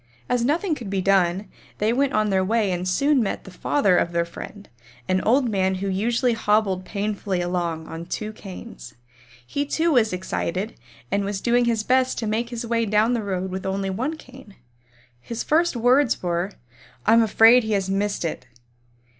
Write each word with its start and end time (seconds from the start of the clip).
As 0.27 0.43
nothing 0.43 0.73
could 0.73 0.89
be 0.89 0.99
done, 0.99 1.47
they 1.77 1.93
went 1.93 2.13
on 2.13 2.31
their 2.31 2.43
way 2.43 2.71
and 2.71 2.87
soon 2.89 3.21
met 3.21 3.43
the 3.43 3.51
father 3.51 3.97
of 3.97 4.13
their 4.13 4.25
friend, 4.25 4.67
an 5.07 5.21
old 5.21 5.47
man 5.47 5.75
who 5.75 5.87
usually 5.87 6.33
hobbled 6.33 6.85
painfully 6.85 7.39
along 7.39 7.85
on 7.87 8.07
two 8.07 8.33
canes. 8.33 8.95
He 9.45 9.63
too 9.63 9.91
was 9.91 10.11
excited 10.11 10.73
and 11.11 11.23
was 11.23 11.39
doing 11.39 11.65
his 11.65 11.83
best 11.83 12.17
to 12.17 12.25
make 12.25 12.49
his 12.49 12.65
way 12.65 12.87
down 12.87 13.13
the 13.13 13.21
road 13.21 13.51
with 13.51 13.63
only 13.63 13.91
one 13.91 14.17
cane. 14.17 14.55
His 15.19 15.43
first 15.43 15.75
words 15.75 16.23
were, 16.23 16.51
"I'm 17.05 17.21
afraid 17.21 17.63
he 17.63 17.73
has 17.73 17.87
missed 17.87 18.25
it." 18.25 18.47